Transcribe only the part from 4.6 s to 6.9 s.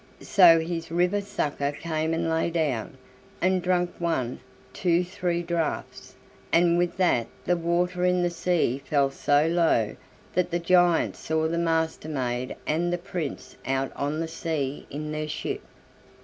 two, three draughts, and